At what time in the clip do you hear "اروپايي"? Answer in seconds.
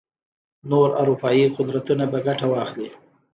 1.01-1.45